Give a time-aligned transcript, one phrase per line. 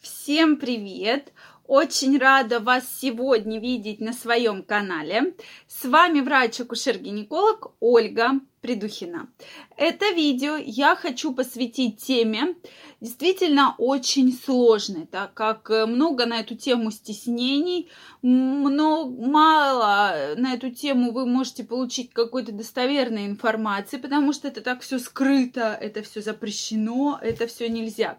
[0.00, 1.30] Всем привет!
[1.66, 5.34] Очень рада вас сегодня видеть на своем канале.
[5.68, 9.30] С вами врач-акушер-гинеколог Ольга Придухина.
[9.78, 12.56] Это видео я хочу посвятить теме
[13.00, 17.88] действительно очень сложной, так как много на эту тему стеснений,
[18.20, 24.82] много, мало на эту тему вы можете получить какой-то достоверной информации, потому что это так
[24.82, 28.18] все скрыто, это все запрещено, это все нельзя.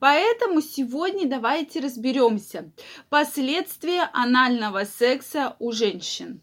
[0.00, 2.72] Поэтому сегодня давайте разберемся.
[3.08, 6.40] Последствия анального секса у женщин.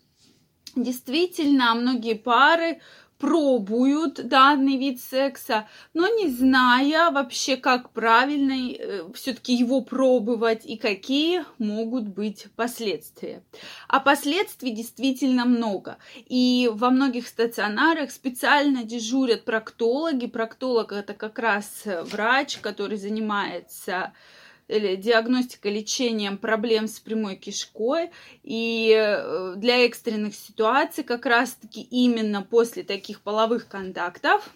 [0.76, 2.82] Действительно, многие пары
[3.24, 10.76] пробуют данный вид секса, но не зная вообще, как правильно э, все-таки его пробовать и
[10.76, 13.42] какие могут быть последствия.
[13.88, 16.00] А последствий действительно много.
[16.28, 20.28] И во многих стационарах специально дежурят проктологи.
[20.28, 24.12] Проктолог это как раз врач, который занимается
[24.68, 28.12] диагностика лечением проблем с прямой кишкой.
[28.44, 34.50] И э, для экстренных ситуаций как раз-таки именно после таких половых контактов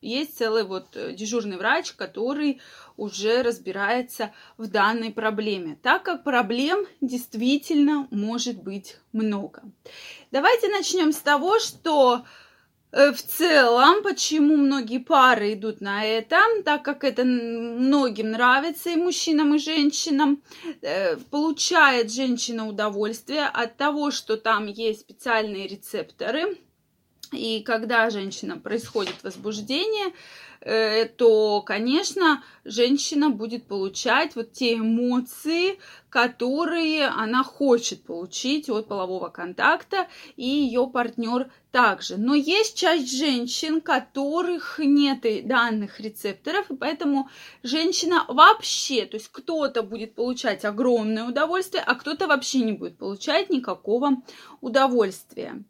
[0.00, 2.60] есть целый вот э, дежурный врач, который
[2.96, 9.62] уже разбирается в данной проблеме, так как проблем действительно может быть много.
[10.30, 12.24] Давайте начнем с того, что
[12.92, 19.54] в целом, почему многие пары идут на это, так как это многим нравится и мужчинам,
[19.54, 20.42] и женщинам,
[20.82, 26.58] э, получает женщина удовольствие от того, что там есть специальные рецепторы,
[27.32, 35.78] и когда женщина происходит возбуждение, Э, то, конечно, женщина будет получать вот те эмоции,
[36.10, 42.18] которые она хочет получить от полового контакта, и ее партнер также.
[42.18, 47.30] Но есть часть женщин, которых нет данных рецепторов, и поэтому
[47.62, 53.48] женщина вообще, то есть кто-то будет получать огромное удовольствие, а кто-то вообще не будет получать
[53.48, 54.16] никакого
[54.60, 55.62] удовольствия.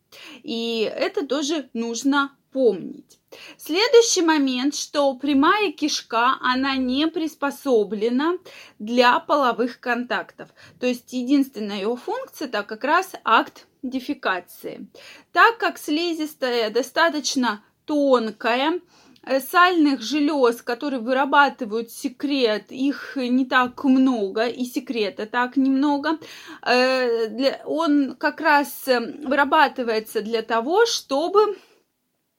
[0.43, 3.21] И это тоже нужно помнить.
[3.57, 8.39] Следующий момент, что прямая кишка, она не приспособлена
[8.79, 10.49] для половых контактов.
[10.81, 14.89] То есть единственная ее функция, это как раз акт дефекации.
[15.33, 18.81] Так как слизистая достаточно тонкая,
[19.23, 26.19] э, сальных желез, которые вырабатывают секрет, их не так много, и секрета так немного.
[26.67, 31.57] Э, он как раз э, вырабатывается для того, чтобы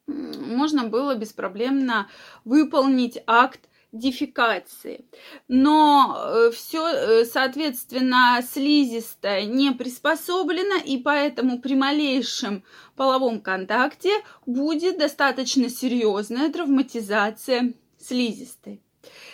[0.08, 2.10] можно было беспроблемно
[2.46, 5.06] выполнить акт дефекации.
[5.48, 12.64] Но э, все, э, соответственно, слизистая не приспособлена, и поэтому при малейшем
[12.96, 14.12] половом контакте
[14.46, 18.82] будет достаточно серьезная травматизация слизистой.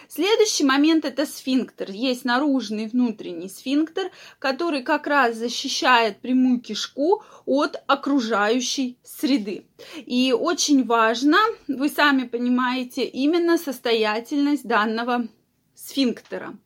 [0.09, 1.91] Следующий момент это сфинктер.
[1.91, 9.65] Есть наружный и внутренний сфинктер, который как раз защищает прямую кишку от окружающей среды.
[10.05, 11.37] И очень важно,
[11.67, 15.27] вы сами понимаете, именно состоятельность данного
[15.75, 16.57] сфинктера.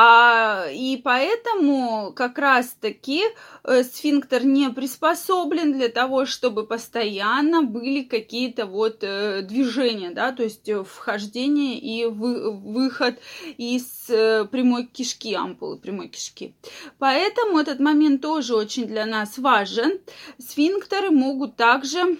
[0.00, 3.24] А, и поэтому как раз-таки
[3.64, 10.44] э, сфинктер не приспособлен для того, чтобы постоянно были какие-то вот э, движения, да, то
[10.44, 13.18] есть э, вхождение и вы, выход
[13.56, 16.54] из прямой кишки, ампулы прямой кишки.
[17.00, 19.98] Поэтому этот момент тоже очень для нас важен.
[20.38, 22.18] Сфинктеры могут также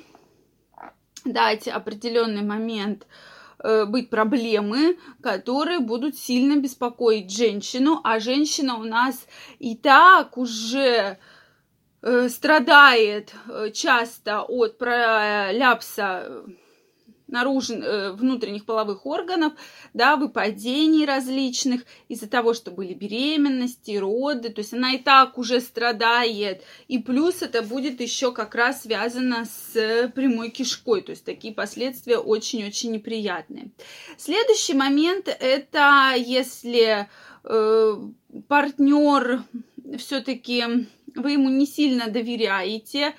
[1.24, 3.27] дать определенный момент э,
[3.60, 9.26] Э, быть проблемы, которые будут сильно беспокоить женщину, а женщина у нас
[9.58, 11.18] и так уже
[12.02, 16.44] э, страдает э, часто от проляпса
[17.28, 19.52] наружен, э, внутренних половых органов,
[19.94, 25.60] да, выпадений различных из-за того, что были беременности, роды, то есть она и так уже
[25.60, 31.54] страдает, и плюс это будет еще как раз связано с прямой кишкой, то есть такие
[31.54, 33.70] последствия очень-очень неприятные.
[34.16, 37.08] Следующий момент это если
[37.44, 37.96] э,
[38.48, 39.42] партнер
[39.98, 43.14] все-таки вы ему не сильно доверяете,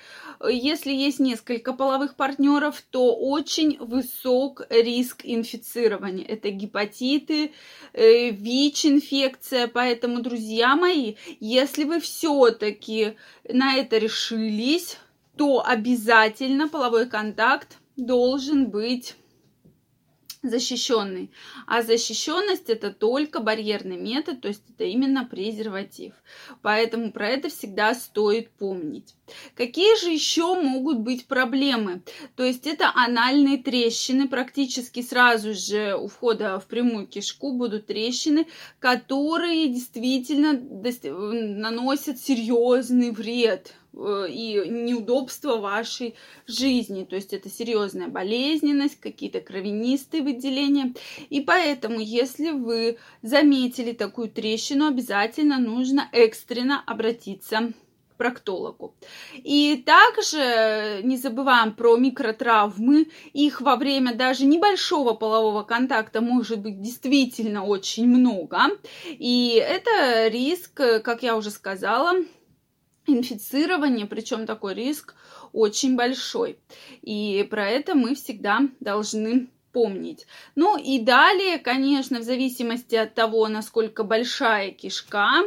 [0.48, 6.24] если есть несколько половых партнеров, то очень высок риск инфицирования.
[6.24, 7.52] Это гепатиты,
[7.92, 9.68] э, ВИЧ-инфекция.
[9.68, 13.16] Поэтому, друзья мои, если вы все-таки
[13.48, 14.98] на это решились,
[15.36, 19.14] то обязательно половой контакт должен быть
[20.42, 21.30] защищенный.
[21.66, 26.14] А защищенность это только барьерный метод, то есть это именно презерватив.
[26.62, 29.14] Поэтому про это всегда стоит помнить.
[29.54, 32.02] Какие же еще могут быть проблемы?
[32.36, 38.46] То есть это анальные трещины, практически сразу же у входа в прямую кишку будут трещины,
[38.78, 46.14] которые действительно наносят серьезный вред Э, и неудобства вашей
[46.46, 47.04] жизни.
[47.04, 50.94] То есть это серьезная болезненность, какие-то кровянистые выделения.
[51.28, 57.72] И поэтому, если вы заметили такую трещину, обязательно нужно экстренно обратиться
[58.10, 58.94] к проктологу.
[59.34, 63.08] И также не забываем про микротравмы.
[63.32, 68.58] Их во время даже небольшого полового контакта может быть действительно очень много.
[69.08, 72.12] И это риск, как я уже сказала,
[73.16, 75.14] инфицирования, причем такой риск
[75.52, 76.58] очень большой.
[77.02, 80.26] И про это мы всегда должны помнить.
[80.54, 85.42] Ну и далее, конечно, в зависимости от того, насколько большая кишка,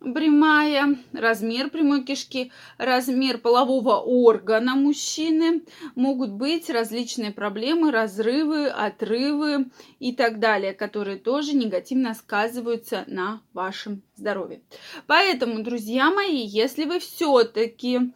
[0.00, 5.62] прямая, размер прямой кишки, размер полового органа мужчины,
[5.94, 14.02] могут быть различные проблемы, разрывы, отрывы и так далее, которые тоже негативно сказываются на вашем
[14.16, 14.62] здоровье.
[15.06, 18.12] Поэтому, друзья мои, если вы все-таки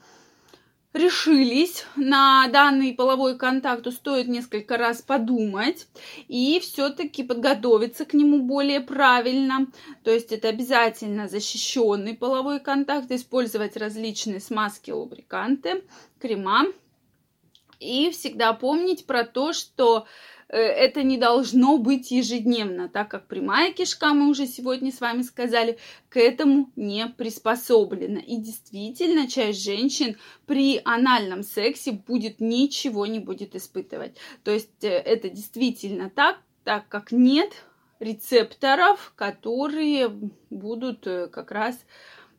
[0.95, 5.89] решились на данный половой контакт, то стоит несколько раз подумать
[6.29, 9.67] и все-таки подготовиться к нему более правильно.
[10.05, 15.83] То есть это обязательно защищенный половой контакт, использовать различные смазки, лубриканты,
[16.21, 16.67] крема.
[17.81, 20.07] И всегда помнить про то, что
[20.49, 25.23] Э, это не должно быть ежедневно, так как прямая кишка, мы уже сегодня с вами
[25.23, 25.79] сказали,
[26.09, 28.21] к этому не приспособлена.
[28.21, 30.17] И действительно, часть женщин
[30.47, 34.17] при анальном сексе будет ничего не будет испытывать.
[34.43, 37.53] То есть э, это действительно так, так как нет
[38.01, 40.09] рецепторов, которые
[40.51, 41.79] будут э, как раз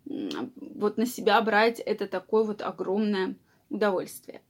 [0.05, 3.35] вот на себя брать это такое вот огромное
[3.69, 4.41] удовольствие.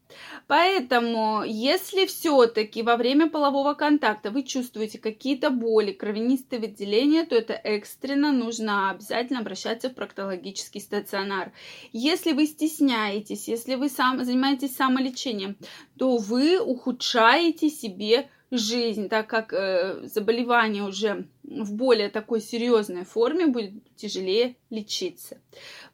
[0.48, 7.54] Поэтому, если все-таки во время полового контакта вы чувствуете какие-то боли, кровянистые выделения, то это
[7.54, 11.52] экстренно нужно обязательно обращаться в проктологический стационар.
[11.92, 15.58] Если вы стесняетесь, если вы сам, занимаетесь самолечением,
[15.98, 23.48] то вы ухудшаете себе жизнь, так как э, заболевание уже в более такой серьезной форме
[23.48, 25.38] будет тяжелее лечиться.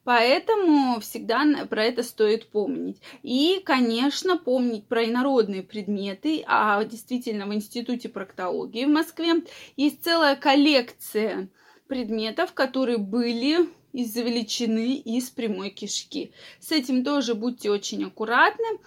[0.04, 3.02] Поэтому всегда про это стоит помнить.
[3.22, 6.44] И, конечно, помнить про инородные предметы.
[6.48, 9.44] А действительно, в Институте проктологии в Москве
[9.78, 11.50] есть целая коллекция
[11.88, 16.32] предметов, которые были извлечены из прямой кишки.
[16.60, 18.80] С этим тоже будьте очень аккуратны,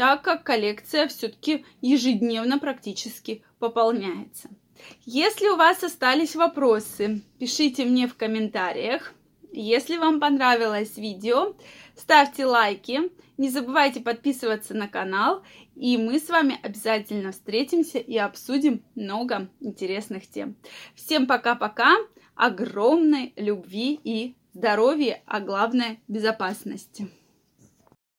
[0.00, 4.48] так как коллекция все-таки ежедневно практически пополняется.
[5.04, 9.12] Если у вас остались вопросы, пишите мне в комментариях.
[9.52, 11.54] Если вам понравилось видео,
[11.96, 15.42] ставьте лайки, не забывайте подписываться на канал,
[15.76, 20.56] и мы с вами обязательно встретимся и обсудим много интересных тем.
[20.94, 21.94] Всем пока-пока,
[22.34, 27.10] огромной любви и здоровья, а главное безопасности.